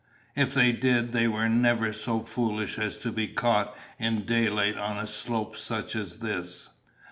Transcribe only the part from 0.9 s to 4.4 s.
they were never so foolish as to be caught in